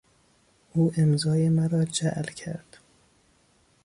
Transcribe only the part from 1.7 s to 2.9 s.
جعل کرد.